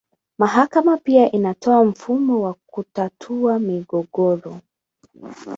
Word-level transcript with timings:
Mahakama 0.37 0.97
pia 0.97 1.31
inatoa 1.31 1.83
mfumo 1.83 2.41
wa 2.41 2.53
kutatua 2.65 3.59
migogoro. 3.59 4.59